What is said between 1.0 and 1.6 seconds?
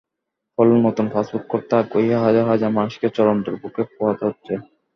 passport